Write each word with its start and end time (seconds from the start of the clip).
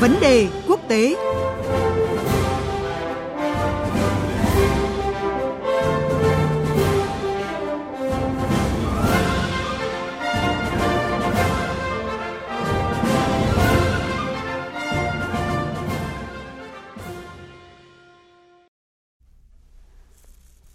Vấn 0.00 0.20
đề 0.20 0.46
quốc 0.68 0.80
tế. 0.88 1.14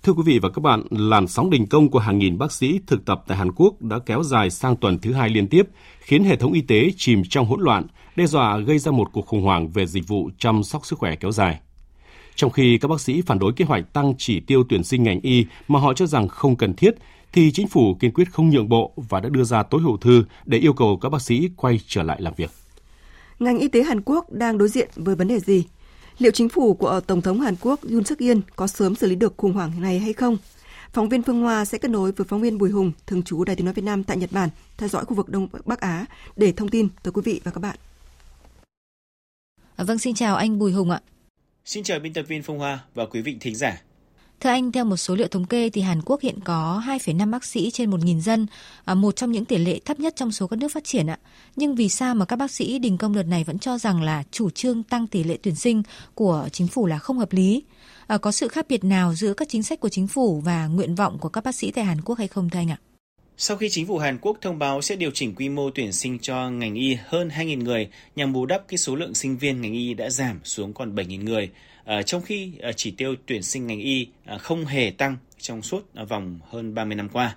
Thưa 0.05 0.13
quý 0.13 0.23
vị 0.25 0.39
và 0.39 0.49
các 0.49 0.59
bạn, 0.59 0.83
làn 0.89 1.27
sóng 1.27 1.49
đình 1.49 1.67
công 1.67 1.89
của 1.89 1.99
hàng 1.99 2.17
nghìn 2.17 2.37
bác 2.37 2.51
sĩ 2.51 2.79
thực 2.87 3.05
tập 3.05 3.23
tại 3.27 3.37
Hàn 3.37 3.51
Quốc 3.51 3.81
đã 3.81 3.99
kéo 4.05 4.23
dài 4.23 4.49
sang 4.49 4.75
tuần 4.75 4.99
thứ 4.99 5.13
hai 5.13 5.29
liên 5.29 5.47
tiếp, 5.47 5.63
khiến 5.99 6.23
hệ 6.23 6.35
thống 6.35 6.53
y 6.53 6.61
tế 6.61 6.91
chìm 6.97 7.21
trong 7.29 7.45
hỗn 7.45 7.61
loạn, 7.61 7.83
đe 8.15 8.25
dọa 8.25 8.57
gây 8.57 8.79
ra 8.79 8.91
một 8.91 9.09
cuộc 9.13 9.25
khủng 9.25 9.41
hoảng 9.41 9.69
về 9.69 9.85
dịch 9.85 10.07
vụ 10.07 10.29
chăm 10.37 10.63
sóc 10.63 10.85
sức 10.85 10.99
khỏe 10.99 11.15
kéo 11.15 11.31
dài. 11.31 11.59
Trong 12.35 12.51
khi 12.51 12.77
các 12.77 12.87
bác 12.87 13.01
sĩ 13.01 13.21
phản 13.21 13.39
đối 13.39 13.53
kế 13.53 13.65
hoạch 13.65 13.93
tăng 13.93 14.13
chỉ 14.17 14.39
tiêu 14.39 14.63
tuyển 14.69 14.83
sinh 14.83 15.03
ngành 15.03 15.19
y 15.21 15.45
mà 15.67 15.79
họ 15.79 15.93
cho 15.93 16.05
rằng 16.05 16.27
không 16.27 16.55
cần 16.55 16.73
thiết, 16.73 16.95
thì 17.33 17.51
chính 17.51 17.67
phủ 17.67 17.95
kiên 17.99 18.11
quyết 18.13 18.31
không 18.31 18.49
nhượng 18.49 18.69
bộ 18.69 18.93
và 18.95 19.19
đã 19.19 19.29
đưa 19.29 19.43
ra 19.43 19.63
tối 19.63 19.81
hậu 19.81 19.97
thư 19.97 20.23
để 20.45 20.57
yêu 20.57 20.73
cầu 20.73 20.97
các 21.01 21.09
bác 21.09 21.21
sĩ 21.21 21.49
quay 21.55 21.79
trở 21.87 22.03
lại 22.03 22.21
làm 22.21 22.33
việc. 22.37 22.49
Ngành 23.39 23.59
y 23.59 23.67
tế 23.67 23.83
Hàn 23.83 24.01
Quốc 24.01 24.31
đang 24.31 24.57
đối 24.57 24.67
diện 24.67 24.89
với 24.95 25.15
vấn 25.15 25.27
đề 25.27 25.39
gì? 25.39 25.63
Liệu 26.19 26.31
chính 26.31 26.49
phủ 26.49 26.73
của 26.73 27.01
Tổng 27.07 27.21
thống 27.21 27.41
Hàn 27.41 27.55
Quốc 27.61 27.79
Yoon 27.91 28.03
suk 28.03 28.19
yeol 28.19 28.37
có 28.55 28.67
sớm 28.67 28.95
xử 28.95 29.07
lý 29.07 29.15
được 29.15 29.33
khủng 29.37 29.53
hoảng 29.53 29.81
này 29.81 29.99
hay 29.99 30.13
không? 30.13 30.37
Phóng 30.93 31.09
viên 31.09 31.23
Phương 31.23 31.41
Hoa 31.41 31.65
sẽ 31.65 31.77
kết 31.77 31.87
nối 31.87 32.11
với 32.11 32.25
phóng 32.29 32.41
viên 32.41 32.57
Bùi 32.57 32.69
Hùng, 32.69 32.91
thường 33.07 33.23
trú 33.23 33.43
Đài 33.43 33.55
tiếng 33.55 33.65
nói 33.65 33.73
Việt 33.73 33.83
Nam 33.83 34.03
tại 34.03 34.17
Nhật 34.17 34.31
Bản, 34.31 34.49
theo 34.77 34.89
dõi 34.89 35.05
khu 35.05 35.15
vực 35.15 35.29
Đông 35.29 35.47
Bắc 35.65 35.79
Á 35.79 36.05
để 36.35 36.51
thông 36.51 36.69
tin 36.69 36.87
tới 37.03 37.11
quý 37.11 37.21
vị 37.25 37.41
và 37.43 37.51
các 37.51 37.59
bạn. 37.59 37.75
À, 39.75 39.83
vâng, 39.83 39.97
xin 39.97 40.15
chào 40.15 40.35
anh 40.35 40.59
Bùi 40.59 40.71
Hùng 40.71 40.91
ạ. 40.91 41.01
Xin 41.65 41.83
chào 41.83 41.99
biên 41.99 42.13
tập 42.13 42.25
viên 42.27 42.43
Phương 42.43 42.59
Hoa 42.59 42.79
và 42.93 43.05
quý 43.05 43.21
vị 43.21 43.37
thính 43.39 43.55
giả. 43.55 43.81
Thưa 44.39 44.49
anh, 44.49 44.71
theo 44.71 44.85
một 44.85 44.97
số 44.97 45.15
liệu 45.15 45.27
thống 45.27 45.45
kê 45.45 45.69
thì 45.69 45.81
Hàn 45.81 46.01
Quốc 46.01 46.21
hiện 46.21 46.39
có 46.43 46.83
2,5 46.87 47.31
bác 47.31 47.45
sĩ 47.45 47.71
trên 47.71 47.91
1.000 47.91 48.19
dân, 48.19 48.47
à, 48.85 48.93
một 48.93 49.15
trong 49.15 49.31
những 49.31 49.45
tỷ 49.45 49.57
lệ 49.57 49.79
thấp 49.85 49.99
nhất 49.99 50.15
trong 50.15 50.31
số 50.31 50.47
các 50.47 50.59
nước 50.59 50.71
phát 50.71 50.83
triển 50.83 51.07
ạ. 51.07 51.19
Nhưng 51.55 51.75
vì 51.75 51.89
sao 51.89 52.15
mà 52.15 52.25
các 52.25 52.35
bác 52.35 52.51
sĩ 52.51 52.79
đình 52.79 52.97
công 52.97 53.15
đợt 53.15 53.23
này 53.23 53.43
vẫn 53.43 53.59
cho 53.59 53.77
rằng 53.77 54.01
là 54.01 54.23
chủ 54.31 54.49
trương 54.49 54.83
tăng 54.83 55.07
tỷ 55.07 55.23
lệ 55.23 55.37
tuyển 55.43 55.55
sinh 55.55 55.83
của 56.13 56.49
chính 56.51 56.67
phủ 56.67 56.85
là 56.85 56.97
không 56.97 57.19
hợp 57.19 57.33
lý? 57.33 57.63
À, 58.07 58.17
có 58.17 58.31
sự 58.31 58.47
khác 58.47 58.65
biệt 58.69 58.83
nào 58.83 59.15
giữa 59.15 59.33
các 59.33 59.49
chính 59.49 59.63
sách 59.63 59.79
của 59.79 59.89
chính 59.89 60.07
phủ 60.07 60.39
và 60.39 60.67
nguyện 60.67 60.95
vọng 60.95 61.17
của 61.19 61.29
các 61.29 61.43
bác 61.43 61.55
sĩ 61.55 61.71
tại 61.71 61.85
Hàn 61.85 62.01
Quốc 62.01 62.17
hay 62.17 62.27
không 62.27 62.49
thưa 62.49 62.59
anh 62.59 62.71
ạ? 62.71 62.77
Sau 63.37 63.57
khi 63.57 63.69
chính 63.69 63.87
phủ 63.87 63.97
Hàn 63.97 64.17
Quốc 64.21 64.37
thông 64.41 64.59
báo 64.59 64.81
sẽ 64.81 64.95
điều 64.95 65.11
chỉnh 65.11 65.35
quy 65.35 65.49
mô 65.49 65.69
tuyển 65.69 65.91
sinh 65.91 66.19
cho 66.19 66.49
ngành 66.49 66.75
y 66.75 66.97
hơn 67.05 67.29
2.000 67.29 67.63
người 67.63 67.89
nhằm 68.15 68.33
bù 68.33 68.45
đắp 68.45 68.67
cái 68.67 68.77
số 68.77 68.95
lượng 68.95 69.15
sinh 69.15 69.37
viên 69.37 69.61
ngành 69.61 69.73
y 69.73 69.93
đã 69.93 70.09
giảm 70.09 70.39
xuống 70.43 70.73
còn 70.73 70.95
7.000 70.95 71.23
người, 71.23 71.49
À, 71.85 72.01
trong 72.01 72.21
khi 72.21 72.51
à, 72.61 72.71
chỉ 72.71 72.91
tiêu 72.91 73.15
tuyển 73.25 73.43
sinh 73.43 73.67
ngành 73.67 73.79
y 73.79 74.07
à, 74.25 74.37
không 74.37 74.65
hề 74.65 74.91
tăng 74.97 75.17
trong 75.37 75.61
suốt 75.61 75.95
à, 75.95 76.03
vòng 76.03 76.39
hơn 76.49 76.75
30 76.75 76.95
năm 76.95 77.09
qua. 77.09 77.35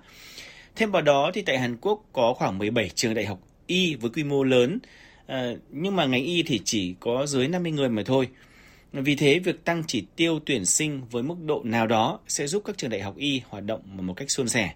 Thêm 0.75 0.91
vào 0.91 1.01
đó 1.01 1.31
thì 1.33 1.41
tại 1.41 1.59
Hàn 1.59 1.77
Quốc 1.81 2.03
có 2.13 2.33
khoảng 2.33 2.57
17 2.57 2.89
trường 2.89 3.13
đại 3.13 3.25
học 3.25 3.39
y 3.67 3.95
với 3.95 4.11
quy 4.11 4.23
mô 4.23 4.43
lớn, 4.43 4.79
à, 5.27 5.51
nhưng 5.69 5.95
mà 5.95 6.05
ngành 6.05 6.23
y 6.23 6.43
thì 6.43 6.61
chỉ 6.65 6.95
có 6.99 7.25
dưới 7.25 7.47
50 7.47 7.71
người 7.71 7.89
mà 7.89 8.03
thôi. 8.05 8.27
Vì 8.93 9.15
thế, 9.15 9.39
việc 9.39 9.65
tăng 9.65 9.83
chỉ 9.87 10.05
tiêu 10.15 10.39
tuyển 10.45 10.65
sinh 10.65 11.01
với 11.11 11.23
mức 11.23 11.35
độ 11.45 11.61
nào 11.63 11.87
đó 11.87 12.19
sẽ 12.27 12.47
giúp 12.47 12.63
các 12.65 12.77
trường 12.77 12.89
đại 12.89 13.01
học 13.01 13.17
y 13.17 13.41
hoạt 13.49 13.63
động 13.65 13.81
một 13.85 14.13
cách 14.13 14.31
suôn 14.31 14.49
sẻ. 14.49 14.73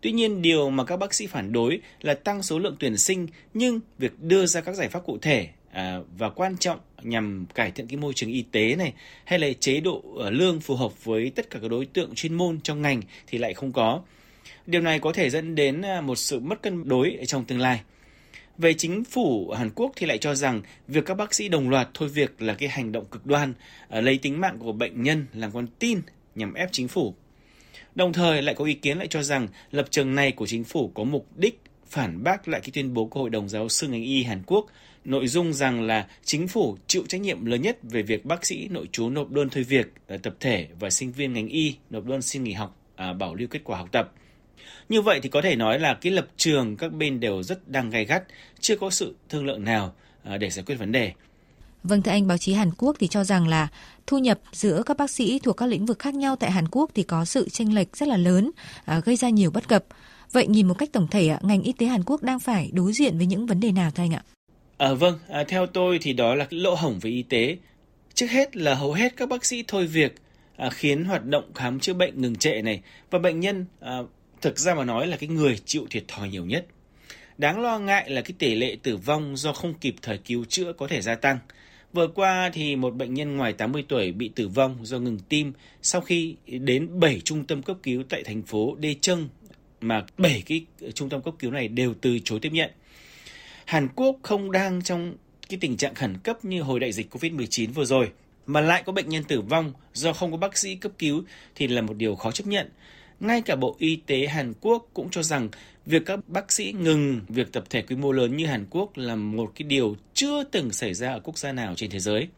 Tuy 0.00 0.12
nhiên, 0.12 0.42
điều 0.42 0.70
mà 0.70 0.84
các 0.84 0.96
bác 0.96 1.14
sĩ 1.14 1.26
phản 1.26 1.52
đối 1.52 1.80
là 2.00 2.14
tăng 2.14 2.42
số 2.42 2.58
lượng 2.58 2.76
tuyển 2.80 2.96
sinh, 2.96 3.26
nhưng 3.54 3.80
việc 3.98 4.20
đưa 4.20 4.46
ra 4.46 4.60
các 4.60 4.74
giải 4.74 4.88
pháp 4.88 5.04
cụ 5.06 5.18
thể 5.22 5.48
à, 5.72 5.98
và 6.18 6.30
quan 6.30 6.56
trọng 6.56 6.80
nhằm 7.02 7.46
cải 7.54 7.70
thiện 7.70 7.86
cái 7.86 7.96
môi 7.96 8.14
trường 8.14 8.30
y 8.30 8.42
tế 8.42 8.76
này 8.76 8.92
hay 9.24 9.38
là 9.38 9.48
chế 9.60 9.80
độ 9.80 10.02
ờ, 10.18 10.30
lương 10.30 10.60
phù 10.60 10.74
hợp 10.74 11.04
với 11.04 11.30
tất 11.30 11.50
cả 11.50 11.58
các 11.62 11.70
đối 11.70 11.86
tượng 11.86 12.14
chuyên 12.14 12.34
môn 12.34 12.60
trong 12.60 12.82
ngành 12.82 13.02
thì 13.26 13.38
lại 13.38 13.54
không 13.54 13.72
có. 13.72 14.02
Điều 14.66 14.80
này 14.80 14.98
có 14.98 15.12
thể 15.12 15.30
dẫn 15.30 15.54
đến 15.54 15.82
à, 15.82 16.00
một 16.00 16.16
sự 16.16 16.40
mất 16.40 16.62
cân 16.62 16.88
đối 16.88 17.18
trong 17.26 17.44
tương 17.44 17.60
lai. 17.60 17.80
Về 18.58 18.74
chính 18.74 19.04
phủ 19.04 19.50
Hàn 19.58 19.70
Quốc 19.74 19.92
thì 19.96 20.06
lại 20.06 20.18
cho 20.18 20.34
rằng 20.34 20.62
việc 20.88 21.06
các 21.06 21.14
bác 21.14 21.34
sĩ 21.34 21.48
đồng 21.48 21.70
loạt 21.70 21.88
thôi 21.94 22.08
việc 22.08 22.42
là 22.42 22.54
cái 22.54 22.68
hành 22.68 22.92
động 22.92 23.04
cực 23.04 23.26
đoan, 23.26 23.54
ờ, 23.88 24.00
lấy 24.00 24.18
tính 24.18 24.40
mạng 24.40 24.56
của 24.58 24.72
bệnh 24.72 25.02
nhân 25.02 25.26
làm 25.34 25.52
con 25.52 25.66
tin 25.78 26.00
nhằm 26.34 26.54
ép 26.54 26.68
chính 26.72 26.88
phủ. 26.88 27.14
Đồng 27.94 28.12
thời 28.12 28.42
lại 28.42 28.54
có 28.54 28.64
ý 28.64 28.74
kiến 28.74 28.98
lại 28.98 29.06
cho 29.06 29.22
rằng 29.22 29.48
lập 29.70 29.86
trường 29.90 30.14
này 30.14 30.32
của 30.32 30.46
chính 30.46 30.64
phủ 30.64 30.90
có 30.94 31.04
mục 31.04 31.26
đích 31.36 31.60
phản 31.86 32.22
bác 32.22 32.48
lại 32.48 32.60
cái 32.60 32.70
tuyên 32.74 32.94
bố 32.94 33.06
của 33.06 33.20
Hội 33.20 33.30
đồng 33.30 33.48
giáo 33.48 33.68
sư 33.68 33.88
ngành 33.88 34.02
y 34.02 34.22
Hàn 34.22 34.42
Quốc 34.46 34.66
nội 35.04 35.28
dung 35.28 35.52
rằng 35.52 35.82
là 35.82 36.06
chính 36.24 36.48
phủ 36.48 36.76
chịu 36.86 37.02
trách 37.08 37.20
nhiệm 37.20 37.44
lớn 37.44 37.62
nhất 37.62 37.78
về 37.82 38.02
việc 38.02 38.24
bác 38.24 38.46
sĩ 38.46 38.68
nội 38.68 38.88
trú 38.92 39.10
nộp 39.10 39.30
đơn 39.30 39.48
thôi 39.48 39.64
việc, 39.64 39.92
ờ, 40.06 40.16
tập 40.16 40.34
thể 40.40 40.68
và 40.80 40.90
sinh 40.90 41.12
viên 41.12 41.32
ngành 41.32 41.48
y 41.48 41.76
nộp 41.90 42.04
đơn 42.04 42.22
xin 42.22 42.44
nghỉ 42.44 42.52
học, 42.52 42.76
à, 42.96 43.12
bảo 43.12 43.34
lưu 43.34 43.48
kết 43.48 43.60
quả 43.64 43.78
học 43.78 43.88
tập. 43.92 44.12
Như 44.88 45.02
vậy 45.02 45.20
thì 45.22 45.28
có 45.28 45.42
thể 45.42 45.56
nói 45.56 45.78
là 45.78 45.98
cái 46.00 46.12
lập 46.12 46.26
trường 46.36 46.76
các 46.76 46.92
bên 46.92 47.20
đều 47.20 47.42
rất 47.42 47.68
đang 47.68 47.90
gay 47.90 48.04
gắt, 48.04 48.24
chưa 48.60 48.76
có 48.76 48.90
sự 48.90 49.14
thương 49.28 49.46
lượng 49.46 49.64
nào 49.64 49.94
à, 50.24 50.36
để 50.36 50.50
giải 50.50 50.64
quyết 50.64 50.74
vấn 50.74 50.92
đề. 50.92 51.12
Vâng 51.82 52.02
thưa 52.02 52.10
anh, 52.10 52.26
báo 52.26 52.38
chí 52.38 52.52
Hàn 52.52 52.70
Quốc 52.78 52.96
thì 52.98 53.08
cho 53.08 53.24
rằng 53.24 53.48
là 53.48 53.68
thu 54.06 54.18
nhập 54.18 54.40
giữa 54.52 54.82
các 54.86 54.96
bác 54.96 55.10
sĩ 55.10 55.38
thuộc 55.38 55.56
các 55.56 55.66
lĩnh 55.66 55.86
vực 55.86 55.98
khác 55.98 56.14
nhau 56.14 56.36
tại 56.36 56.50
Hàn 56.50 56.68
Quốc 56.70 56.90
thì 56.94 57.02
có 57.02 57.24
sự 57.24 57.48
chênh 57.48 57.74
lệch 57.74 57.96
rất 57.96 58.08
là 58.08 58.16
lớn, 58.16 58.50
à, 58.84 59.00
gây 59.04 59.16
ra 59.16 59.28
nhiều 59.28 59.50
bất 59.50 59.68
cập. 59.68 59.84
Vậy 60.32 60.46
nhìn 60.46 60.68
một 60.68 60.74
cách 60.74 60.92
tổng 60.92 61.08
thể, 61.10 61.36
ngành 61.42 61.62
y 61.62 61.72
tế 61.72 61.86
Hàn 61.86 62.02
Quốc 62.04 62.22
đang 62.22 62.40
phải 62.40 62.70
đối 62.72 62.92
diện 62.92 63.18
với 63.18 63.26
những 63.26 63.46
vấn 63.46 63.60
đề 63.60 63.72
nào 63.72 63.90
thưa 63.90 64.02
anh 64.02 64.14
ạ? 64.14 64.22
À, 64.80 64.94
vâng, 64.94 65.18
à, 65.28 65.44
theo 65.44 65.66
tôi 65.66 65.98
thì 66.02 66.12
đó 66.12 66.34
là 66.34 66.46
lỗ 66.50 66.74
hổng 66.74 66.98
về 66.98 67.10
y 67.10 67.22
tế. 67.22 67.56
Trước 68.14 68.30
hết 68.30 68.56
là 68.56 68.74
hầu 68.74 68.92
hết 68.92 69.16
các 69.16 69.28
bác 69.28 69.44
sĩ 69.44 69.64
thôi 69.68 69.86
việc 69.86 70.14
à, 70.56 70.70
khiến 70.70 71.04
hoạt 71.04 71.24
động 71.24 71.52
khám 71.54 71.80
chữa 71.80 71.92
bệnh 71.92 72.22
ngừng 72.22 72.36
trệ 72.36 72.62
này 72.62 72.80
và 73.10 73.18
bệnh 73.18 73.40
nhân 73.40 73.66
à, 73.80 73.98
thực 74.40 74.58
ra 74.58 74.74
mà 74.74 74.84
nói 74.84 75.06
là 75.06 75.16
cái 75.16 75.28
người 75.28 75.58
chịu 75.64 75.86
thiệt 75.90 76.04
thòi 76.08 76.28
nhiều 76.28 76.44
nhất. 76.44 76.66
Đáng 77.38 77.60
lo 77.60 77.78
ngại 77.78 78.10
là 78.10 78.20
cái 78.20 78.32
tỷ 78.38 78.54
lệ 78.54 78.76
tử 78.82 78.96
vong 78.96 79.36
do 79.36 79.52
không 79.52 79.74
kịp 79.74 79.94
thời 80.02 80.18
cứu 80.18 80.44
chữa 80.44 80.72
có 80.72 80.88
thể 80.88 81.00
gia 81.00 81.14
tăng. 81.14 81.38
Vừa 81.92 82.06
qua 82.06 82.50
thì 82.52 82.76
một 82.76 82.94
bệnh 82.94 83.14
nhân 83.14 83.36
ngoài 83.36 83.52
80 83.52 83.84
tuổi 83.88 84.12
bị 84.12 84.30
tử 84.34 84.48
vong 84.48 84.76
do 84.82 84.98
ngừng 84.98 85.18
tim 85.28 85.52
sau 85.82 86.00
khi 86.00 86.36
đến 86.46 87.00
7 87.00 87.20
trung 87.20 87.44
tâm 87.44 87.62
cấp 87.62 87.76
cứu 87.82 88.02
tại 88.08 88.22
thành 88.24 88.42
phố 88.42 88.76
Đê 88.78 88.94
Trân 89.00 89.28
mà 89.80 90.04
7 90.18 90.42
cái 90.46 90.64
trung 90.94 91.08
tâm 91.08 91.22
cấp 91.22 91.34
cứu 91.38 91.50
này 91.50 91.68
đều 91.68 91.94
từ 92.00 92.18
chối 92.24 92.40
tiếp 92.40 92.52
nhận. 92.52 92.70
Hàn 93.70 93.88
Quốc 93.96 94.16
không 94.22 94.52
đang 94.52 94.82
trong 94.82 95.14
cái 95.48 95.58
tình 95.60 95.76
trạng 95.76 95.94
khẩn 95.94 96.18
cấp 96.18 96.44
như 96.44 96.62
hồi 96.62 96.80
đại 96.80 96.92
dịch 96.92 97.14
Covid-19 97.14 97.72
vừa 97.72 97.84
rồi, 97.84 98.10
mà 98.46 98.60
lại 98.60 98.82
có 98.86 98.92
bệnh 98.92 99.08
nhân 99.08 99.24
tử 99.24 99.40
vong 99.40 99.72
do 99.92 100.12
không 100.12 100.30
có 100.30 100.36
bác 100.36 100.58
sĩ 100.58 100.74
cấp 100.74 100.92
cứu 100.98 101.22
thì 101.54 101.68
là 101.68 101.82
một 101.82 101.96
điều 101.96 102.16
khó 102.16 102.30
chấp 102.30 102.46
nhận. 102.46 102.70
Ngay 103.20 103.42
cả 103.42 103.56
Bộ 103.56 103.76
Y 103.78 103.96
tế 103.96 104.26
Hàn 104.26 104.52
Quốc 104.60 104.88
cũng 104.94 105.10
cho 105.10 105.22
rằng 105.22 105.48
việc 105.86 106.02
các 106.06 106.28
bác 106.28 106.52
sĩ 106.52 106.74
ngừng 106.78 107.20
việc 107.28 107.52
tập 107.52 107.64
thể 107.70 107.82
quy 107.82 107.96
mô 107.96 108.12
lớn 108.12 108.36
như 108.36 108.46
Hàn 108.46 108.66
Quốc 108.70 108.96
là 108.96 109.16
một 109.16 109.52
cái 109.54 109.68
điều 109.68 109.96
chưa 110.14 110.44
từng 110.44 110.72
xảy 110.72 110.94
ra 110.94 111.12
ở 111.12 111.20
quốc 111.20 111.38
gia 111.38 111.52
nào 111.52 111.74
trên 111.76 111.90
thế 111.90 111.98
giới. 111.98 112.28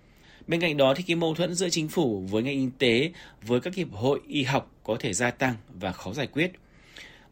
Bên 0.47 0.61
cạnh 0.61 0.77
đó 0.77 0.95
thì 0.97 1.05
cái 1.07 1.17
mâu 1.17 1.35
thuẫn 1.35 1.55
giữa 1.55 1.69
chính 1.69 1.89
phủ 1.89 2.21
với 2.31 2.43
ngành 2.43 2.59
y 2.59 2.69
tế 2.79 3.13
với 3.43 3.61
các 3.61 3.75
hiệp 3.75 3.93
hội 3.93 4.21
y 4.29 4.43
học 4.43 4.71
có 4.85 4.97
thể 5.01 5.13
gia 5.13 5.31
tăng 5.31 5.55
và 5.81 5.93
khó 5.93 6.13
giải 6.13 6.27
quyết. 6.27 6.53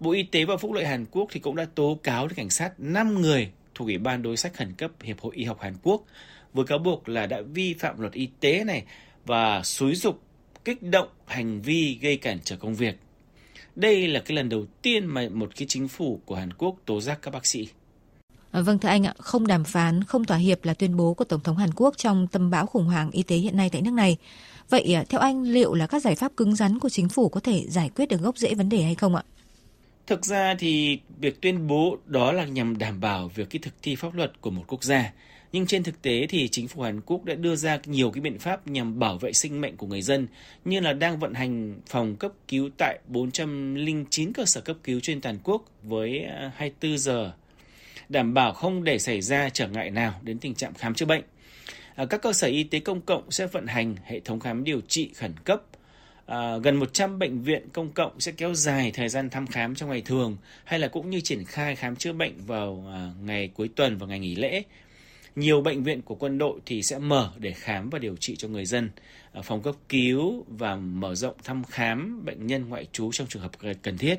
Bộ 0.00 0.12
Y 0.12 0.22
tế 0.22 0.44
và 0.44 0.56
Phúc 0.56 0.72
lợi 0.72 0.87
Hàn 0.87 1.06
Quốc 1.10 1.28
thì 1.33 1.41
cũng 1.41 1.56
đã 1.56 1.66
tố 1.75 1.99
cáo 2.03 2.28
đến 2.28 2.37
cảnh 2.37 2.50
sát 2.50 2.81
5 2.81 3.21
người 3.21 3.50
thuộc 3.81 3.89
Ủy 3.89 3.99
ban 3.99 4.23
đối 4.23 4.37
sách 4.37 4.55
khẩn 4.55 4.73
cấp 4.73 4.91
Hiệp 5.03 5.21
hội 5.21 5.37
Y 5.37 5.45
học 5.45 5.61
Hàn 5.61 5.75
Quốc 5.83 6.05
với 6.53 6.65
cáo 6.65 6.79
buộc 6.79 7.09
là 7.09 7.27
đã 7.27 7.41
vi 7.41 7.75
phạm 7.75 8.01
luật 8.01 8.13
y 8.13 8.29
tế 8.41 8.65
này 8.65 8.85
và 9.27 9.63
xúi 9.63 9.95
dục 9.95 10.23
kích 10.65 10.83
động 10.83 11.09
hành 11.27 11.63
vi 11.63 11.99
gây 12.03 12.17
cản 12.17 12.39
trở 12.45 12.57
công 12.57 12.75
việc. 12.75 12.99
Đây 13.77 14.09
là 14.09 14.21
cái 14.21 14.37
lần 14.37 14.49
đầu 14.49 14.67
tiên 14.83 15.07
mà 15.07 15.29
một 15.33 15.51
cái 15.57 15.67
chính 15.69 15.89
phủ 15.89 16.21
của 16.25 16.35
Hàn 16.35 16.53
Quốc 16.53 16.77
tố 16.84 17.01
giác 17.01 17.19
các 17.22 17.31
bác 17.31 17.47
sĩ. 17.47 17.69
À, 18.51 18.60
vâng 18.60 18.78
thưa 18.78 18.89
anh 18.89 19.07
ạ, 19.07 19.15
không 19.19 19.47
đàm 19.47 19.65
phán, 19.65 20.04
không 20.04 20.25
thỏa 20.25 20.37
hiệp 20.37 20.65
là 20.65 20.75
tuyên 20.75 20.97
bố 20.97 21.15
của 21.15 21.25
Tổng 21.25 21.41
thống 21.41 21.57
Hàn 21.57 21.71
Quốc 21.77 21.95
trong 21.97 22.27
tâm 22.27 22.51
bão 22.51 22.66
khủng 22.66 22.87
hoảng 22.87 23.10
y 23.10 23.22
tế 23.22 23.37
hiện 23.37 23.57
nay 23.57 23.71
tại 23.72 23.83
nước 23.83 23.93
này. 23.93 24.16
Vậy 24.71 24.95
à, 24.95 25.04
theo 25.09 25.21
anh, 25.21 25.43
liệu 25.43 25.75
là 25.75 25.87
các 25.87 26.03
giải 26.03 26.15
pháp 26.15 26.33
cứng 26.37 26.57
rắn 26.57 26.78
của 26.78 26.89
chính 26.89 27.09
phủ 27.09 27.28
có 27.28 27.41
thể 27.41 27.65
giải 27.69 27.91
quyết 27.97 28.07
được 28.09 28.21
gốc 28.21 28.39
rễ 28.39 28.54
vấn 28.54 28.69
đề 28.69 28.83
hay 28.83 28.95
không 28.95 29.15
ạ? 29.15 29.22
Thực 30.10 30.24
ra 30.24 30.54
thì 30.59 30.98
việc 31.21 31.41
tuyên 31.41 31.66
bố 31.66 31.98
đó 32.07 32.33
là 32.33 32.45
nhằm 32.45 32.78
đảm 32.78 33.01
bảo 33.01 33.28
việc 33.28 33.51
cái 33.51 33.60
thực 33.62 33.74
thi 33.83 33.97
pháp 33.97 34.15
luật 34.15 34.41
của 34.41 34.51
một 34.51 34.65
quốc 34.66 34.84
gia. 34.84 35.12
Nhưng 35.53 35.66
trên 35.66 35.83
thực 35.83 36.03
tế 36.03 36.27
thì 36.28 36.48
chính 36.48 36.68
phủ 36.68 36.83
Hàn 36.83 37.01
Quốc 37.01 37.24
đã 37.24 37.34
đưa 37.34 37.57
ra 37.57 37.78
nhiều 37.84 38.10
cái 38.10 38.21
biện 38.21 38.39
pháp 38.39 38.68
nhằm 38.68 38.98
bảo 38.98 39.18
vệ 39.18 39.33
sinh 39.33 39.60
mệnh 39.60 39.77
của 39.77 39.86
người 39.86 40.03
dân, 40.03 40.27
như 40.65 40.80
là 40.80 40.92
đang 40.92 41.18
vận 41.18 41.34
hành 41.34 41.80
phòng 41.86 42.16
cấp 42.16 42.33
cứu 42.48 42.71
tại 42.78 42.98
409 43.07 44.33
cơ 44.33 44.45
sở 44.45 44.60
cấp 44.60 44.77
cứu 44.84 45.01
trên 45.01 45.21
toàn 45.21 45.39
quốc 45.45 45.65
với 45.83 46.24
à, 46.24 46.53
24 46.56 46.98
giờ, 46.98 47.33
đảm 48.09 48.34
bảo 48.34 48.53
không 48.53 48.84
để 48.84 48.98
xảy 48.98 49.21
ra 49.21 49.48
trở 49.48 49.68
ngại 49.68 49.91
nào 49.91 50.15
đến 50.22 50.39
tình 50.39 50.54
trạng 50.54 50.74
khám 50.74 50.95
chữa 50.95 51.06
bệnh. 51.06 51.22
À, 51.95 52.04
các 52.10 52.22
cơ 52.22 52.33
sở 52.33 52.48
y 52.48 52.65
tế 52.65 52.80
công 52.80 53.01
cộng 53.01 53.30
sẽ 53.30 53.47
vận 53.47 53.66
hành 53.66 53.97
hệ 54.04 54.21
thống 54.21 54.41
khám 54.41 54.65
điều 54.65 54.80
trị 54.89 55.10
khẩn 55.15 55.33
cấp 55.45 55.63
à, 56.30 56.59
gần 56.59 56.77
100 56.77 57.18
bệnh 57.18 57.42
viện 57.42 57.68
công 57.72 57.92
cộng 57.92 58.21
sẽ 58.21 58.32
kéo 58.32 58.54
dài 58.54 58.91
thời 58.94 59.09
gian 59.09 59.30
thăm 59.30 59.47
khám 59.47 59.74
trong 59.74 59.91
ngày 59.91 60.03
thường 60.03 60.36
hay 60.65 60.78
là 60.78 60.88
cũng 60.88 61.10
như 61.10 61.21
triển 61.21 61.44
khai 61.44 61.77
khám 61.77 61.97
chữa 61.97 62.12
bệnh 62.12 62.34
vào 62.47 62.84
à, 62.92 63.12
ngày 63.22 63.50
cuối 63.54 63.71
tuần 63.77 63.98
và 63.98 64.06
ngày 64.06 64.18
nghỉ 64.18 64.34
lễ. 64.34 64.62
nhiều 65.36 65.60
bệnh 65.60 65.82
viện 65.82 66.03
của 66.03 66.15
quân 66.15 66.38
đội 66.38 66.60
thì 66.66 66.82
sẽ 66.82 66.98
mở 66.98 67.32
để 67.38 67.53
khám 67.53 67.91
và 67.91 67.98
điều 67.98 68.16
trị 68.16 68.36
cho 68.36 68.48
người 68.48 68.66
dân, 68.66 68.91
ờ, 69.32 69.42
phòng 69.42 69.62
cấp 69.62 69.74
cứu 69.88 70.44
và 70.48 70.77
mở 70.77 71.15
rộng 71.15 71.34
thăm 71.44 71.65
khám 71.65 72.24
bệnh 72.24 72.47
nhân 72.47 72.68
ngoại 72.68 72.86
trú 72.92 73.12
trong 73.12 73.27
trường 73.27 73.42
hợp 73.42 73.50
cần 73.82 73.98
thiết. 73.98 74.16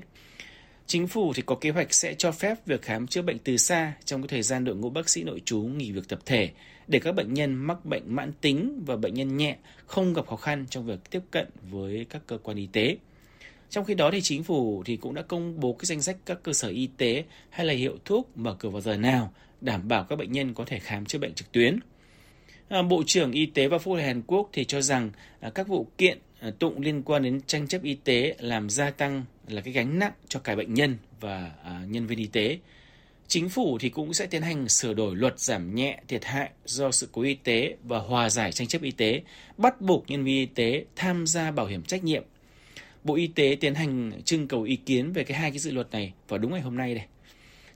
Chính 0.92 1.08
phủ 1.08 1.34
thì 1.34 1.42
có 1.46 1.56
kế 1.56 1.70
hoạch 1.70 1.94
sẽ 1.94 2.14
cho 2.14 2.32
phép 2.32 2.66
việc 2.66 2.82
khám 2.82 3.08
chữa 3.08 3.22
bệnh 3.22 3.38
từ 3.40 3.58
xa 3.58 3.94
trong 4.06 4.22
cái 4.22 4.28
thời 4.28 4.42
gian 4.42 4.66
đội 4.66 4.76
ngũ 4.76 4.90
bác 4.90 5.10
sĩ 5.10 5.24
nội 5.24 5.42
trú 5.46 5.60
nghỉ 5.62 5.92
việc 5.92 6.08
tập 6.08 6.20
thể 6.26 6.50
để 6.88 7.00
các 7.00 7.16
bệnh 7.16 7.34
nhân 7.34 7.56
mắc 7.56 7.86
bệnh 7.86 8.16
mãn 8.16 8.32
tính 8.42 8.84
và 8.86 8.96
bệnh 8.96 9.14
nhân 9.14 9.38
nhẹ 9.38 9.58
không 9.86 10.14
gặp 10.14 10.28
khó 10.28 10.36
khăn 10.36 10.66
trong 10.70 10.86
việc 10.86 11.00
tiếp 11.10 11.20
cận 11.32 11.48
với 11.70 12.06
các 12.10 12.22
cơ 12.28 12.38
quan 12.38 12.58
y 12.58 12.68
tế. 12.72 12.98
Trong 13.70 13.86
khi 13.86 13.94
đó 13.94 14.12
thì 14.12 14.22
chính 14.22 14.44
phủ 14.44 14.84
thì 14.86 14.98
cũng 14.98 15.14
đã 15.14 15.22
công 15.22 15.60
bố 15.60 15.74
cái 15.74 15.86
danh 15.86 16.02
sách 16.02 16.18
các 16.26 16.44
cơ 16.44 16.54
sở 16.54 16.68
y 16.68 16.90
tế 16.98 17.24
hay 17.50 17.66
là 17.66 17.74
hiệu 17.74 17.98
thuốc 18.06 18.38
mở 18.38 18.56
cửa 18.60 18.70
vào 18.70 18.82
giờ 18.82 18.98
nào 18.98 19.34
đảm 19.62 19.88
bảo 19.88 20.04
các 20.04 20.16
bệnh 20.16 20.32
nhân 20.32 20.54
có 20.54 20.66
thể 20.66 20.80
khám 20.80 21.06
chữa 21.06 21.20
bệnh 21.20 21.34
trực 21.34 21.52
tuyến. 21.52 21.80
À, 22.70 22.82
Bộ 22.82 23.04
trưởng 23.06 23.32
Y 23.32 23.46
tế 23.46 23.68
và 23.68 23.78
Phúc 23.78 23.96
lợi 23.96 24.04
Hàn 24.04 24.22
Quốc 24.28 24.50
thì 24.54 24.66
cho 24.66 24.82
rằng 24.82 25.12
à, 25.40 25.50
các 25.56 25.68
vụ 25.68 25.88
kiện 25.98 26.20
À, 26.42 26.52
tụng 26.60 26.82
liên 26.82 27.02
quan 27.04 27.24
đến 27.24 27.42
tranh 27.48 27.68
chấp 27.68 27.84
y 27.84 27.94
tế 27.94 28.36
làm 28.40 28.70
gia 28.70 28.92
tăng 28.92 29.26
là 29.48 29.62
cái 29.62 29.74
gánh 29.74 30.00
nặng 30.00 30.12
cho 30.28 30.40
cả 30.40 30.56
bệnh 30.56 30.74
nhân 30.74 30.98
và 31.20 31.52
à, 31.64 31.82
nhân 31.88 32.08
viên 32.08 32.20
y 32.20 32.28
tế. 32.28 32.60
Chính 33.28 33.50
phủ 33.50 33.78
thì 33.78 33.90
cũng 33.90 34.14
sẽ 34.14 34.26
tiến 34.26 34.42
hành 34.42 34.70
sửa 34.70 34.94
đổi 34.94 35.16
luật 35.16 35.40
giảm 35.40 35.76
nhẹ 35.76 36.00
thiệt 36.08 36.26
hại 36.26 36.50
do 36.66 36.92
sự 36.92 37.10
cố 37.12 37.22
y 37.22 37.34
tế 37.34 37.76
và 37.84 38.00
hòa 38.00 38.30
giải 38.30 38.52
tranh 38.52 38.68
chấp 38.68 38.82
y 38.82 38.92
tế, 38.92 39.22
bắt 39.58 39.82
buộc 39.82 40.06
nhân 40.08 40.24
viên 40.24 40.36
y 40.36 40.46
tế 40.46 40.86
tham 40.96 41.28
gia 41.28 41.52
bảo 41.52 41.66
hiểm 41.66 41.84
trách 41.84 42.04
nhiệm. 42.04 42.24
Bộ 43.04 43.16
Y 43.16 43.28
tế 43.28 43.58
tiến 43.60 43.76
hành 43.76 44.12
trưng 44.26 44.48
cầu 44.48 44.64
ý 44.64 44.76
kiến 44.76 45.14
về 45.14 45.24
cái 45.24 45.38
hai 45.38 45.52
cái 45.52 45.60
dự 45.60 45.72
luật 45.72 45.92
này 45.92 46.14
vào 46.28 46.40
đúng 46.40 46.52
ngày 46.52 46.62
hôm 46.62 46.78
nay 46.78 46.96
đây. 46.96 47.06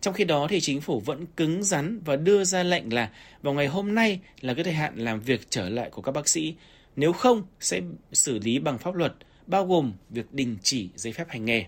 Trong 0.01 0.13
khi 0.13 0.23
đó 0.23 0.47
thì 0.49 0.59
chính 0.61 0.81
phủ 0.81 0.99
vẫn 0.99 1.25
cứng 1.37 1.63
rắn 1.63 1.99
và 2.05 2.15
đưa 2.15 2.43
ra 2.43 2.63
lệnh 2.63 2.93
là 2.93 3.09
vào 3.41 3.53
ngày 3.53 3.67
hôm 3.67 3.95
nay 3.95 4.19
là 4.41 4.53
cái 4.53 4.63
thời 4.63 4.73
hạn 4.73 4.93
làm 4.95 5.19
việc 5.19 5.41
trở 5.49 5.69
lại 5.69 5.89
của 5.89 6.01
các 6.01 6.11
bác 6.11 6.27
sĩ. 6.27 6.55
Nếu 6.95 7.13
không 7.13 7.43
sẽ 7.59 7.81
xử 8.13 8.39
lý 8.39 8.59
bằng 8.59 8.77
pháp 8.77 8.95
luật, 8.95 9.13
bao 9.47 9.65
gồm 9.65 9.93
việc 10.09 10.33
đình 10.33 10.57
chỉ 10.63 10.89
giấy 10.95 11.13
phép 11.13 11.29
hành 11.29 11.45
nghề. 11.45 11.65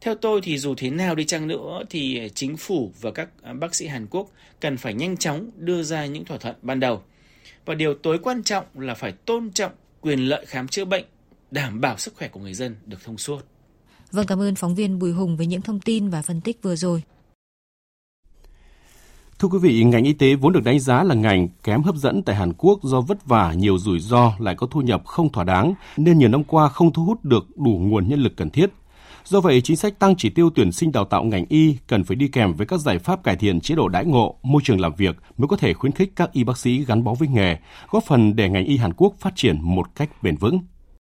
Theo 0.00 0.14
tôi 0.14 0.40
thì 0.42 0.58
dù 0.58 0.74
thế 0.74 0.90
nào 0.90 1.14
đi 1.14 1.24
chăng 1.24 1.48
nữa 1.48 1.82
thì 1.90 2.30
chính 2.34 2.56
phủ 2.56 2.92
và 3.00 3.10
các 3.10 3.28
à, 3.42 3.52
bác 3.52 3.74
sĩ 3.74 3.86
Hàn 3.86 4.06
Quốc 4.10 4.30
cần 4.60 4.76
phải 4.76 4.94
nhanh 4.94 5.16
chóng 5.16 5.50
đưa 5.56 5.82
ra 5.82 6.06
những 6.06 6.24
thỏa 6.24 6.38
thuận 6.38 6.56
ban 6.62 6.80
đầu. 6.80 7.02
Và 7.64 7.74
điều 7.74 7.94
tối 7.94 8.18
quan 8.22 8.42
trọng 8.42 8.64
là 8.74 8.94
phải 8.94 9.12
tôn 9.12 9.50
trọng 9.50 9.72
quyền 10.00 10.18
lợi 10.18 10.46
khám 10.46 10.68
chữa 10.68 10.84
bệnh, 10.84 11.04
đảm 11.50 11.80
bảo 11.80 11.98
sức 11.98 12.14
khỏe 12.16 12.28
của 12.28 12.40
người 12.40 12.54
dân 12.54 12.76
được 12.86 13.04
thông 13.04 13.18
suốt. 13.18 13.46
Vâng, 14.12 14.26
cảm 14.26 14.40
ơn 14.40 14.54
phóng 14.54 14.74
viên 14.74 14.98
Bùi 14.98 15.12
Hùng 15.12 15.36
với 15.36 15.46
những 15.46 15.62
thông 15.62 15.80
tin 15.80 16.08
và 16.08 16.22
phân 16.22 16.40
tích 16.40 16.62
vừa 16.62 16.76
rồi. 16.76 17.02
Thưa 19.38 19.48
quý 19.48 19.58
vị, 19.58 19.84
ngành 19.84 20.04
y 20.04 20.12
tế 20.12 20.34
vốn 20.34 20.52
được 20.52 20.64
đánh 20.64 20.80
giá 20.80 21.02
là 21.02 21.14
ngành 21.14 21.48
kém 21.62 21.82
hấp 21.82 21.96
dẫn 21.96 22.22
tại 22.22 22.36
Hàn 22.36 22.52
Quốc 22.52 22.80
do 22.82 23.00
vất 23.00 23.26
vả, 23.26 23.52
nhiều 23.52 23.78
rủi 23.78 24.00
ro 24.00 24.32
lại 24.38 24.54
có 24.54 24.66
thu 24.70 24.80
nhập 24.80 25.02
không 25.06 25.32
thỏa 25.32 25.44
đáng 25.44 25.74
nên 25.96 26.18
nhiều 26.18 26.28
năm 26.28 26.44
qua 26.44 26.68
không 26.68 26.92
thu 26.92 27.04
hút 27.04 27.24
được 27.24 27.56
đủ 27.56 27.70
nguồn 27.70 28.08
nhân 28.08 28.20
lực 28.20 28.36
cần 28.36 28.50
thiết. 28.50 28.66
Do 29.24 29.40
vậy, 29.40 29.60
chính 29.60 29.76
sách 29.76 29.98
tăng 29.98 30.16
chỉ 30.16 30.30
tiêu 30.30 30.50
tuyển 30.54 30.72
sinh 30.72 30.92
đào 30.92 31.04
tạo 31.04 31.24
ngành 31.24 31.44
y 31.48 31.76
cần 31.86 32.04
phải 32.04 32.16
đi 32.16 32.28
kèm 32.28 32.54
với 32.54 32.66
các 32.66 32.80
giải 32.80 32.98
pháp 32.98 33.22
cải 33.22 33.36
thiện 33.36 33.60
chế 33.60 33.74
độ 33.74 33.88
đãi 33.88 34.04
ngộ, 34.04 34.34
môi 34.42 34.62
trường 34.64 34.80
làm 34.80 34.94
việc 34.94 35.16
mới 35.38 35.48
có 35.48 35.56
thể 35.56 35.74
khuyến 35.74 35.92
khích 35.92 36.12
các 36.16 36.32
y 36.32 36.44
bác 36.44 36.58
sĩ 36.58 36.84
gắn 36.84 37.04
bó 37.04 37.14
với 37.14 37.28
nghề, 37.28 37.56
góp 37.90 38.04
phần 38.04 38.36
để 38.36 38.48
ngành 38.48 38.64
y 38.64 38.76
Hàn 38.76 38.92
Quốc 38.96 39.14
phát 39.20 39.36
triển 39.36 39.58
một 39.62 39.94
cách 39.94 40.22
bền 40.22 40.36
vững. 40.36 40.60